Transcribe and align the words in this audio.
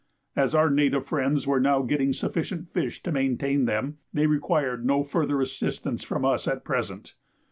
As 0.35 0.55
our 0.55 0.71
native 0.71 1.05
friends 1.05 1.45
were 1.45 1.59
now 1.59 1.83
getting 1.83 2.11
sufficient 2.11 2.71
fish 2.73 3.03
to 3.03 3.11
maintain 3.11 3.65
them, 3.65 3.99
they 4.11 4.25
required 4.25 4.83
no 4.83 5.03
further 5.03 5.39
assistance 5.41 6.01
from 6.03 6.25
us 6.25 6.47
at 6.47 6.63
present. 6.65 7.13